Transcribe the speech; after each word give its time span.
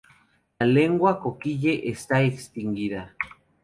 La 0.57 0.65
lengua 0.65 1.13
coquille 1.19 1.87
está 1.87 2.23
extinguida. 2.23 3.15